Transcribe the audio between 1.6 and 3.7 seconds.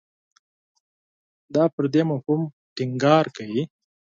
پر دې مفهوم ټینګار کوي.